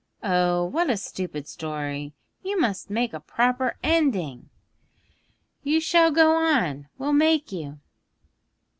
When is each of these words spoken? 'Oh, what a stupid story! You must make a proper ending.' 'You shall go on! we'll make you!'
'Oh, 0.23 0.65
what 0.65 0.89
a 0.89 0.97
stupid 0.97 1.47
story! 1.47 2.13
You 2.41 2.59
must 2.59 2.89
make 2.89 3.13
a 3.13 3.19
proper 3.19 3.77
ending.' 3.83 4.49
'You 5.61 5.79
shall 5.79 6.09
go 6.09 6.37
on! 6.37 6.87
we'll 6.97 7.13
make 7.13 7.51
you!' 7.51 7.77